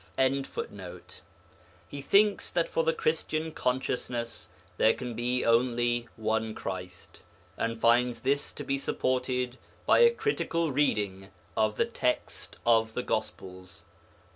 [1.87, 7.19] ]He thinks that for the Christian consciousness there can be only one Christ,
[7.55, 13.03] and finds this to be supported by a critical reading of the text of the
[13.03, 13.85] Gospels.